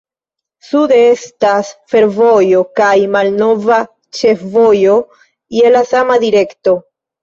[0.69, 3.81] Sude estas fervojo kaj malnova
[4.23, 5.01] ĉefvojo
[5.63, 6.81] je la sama direkto.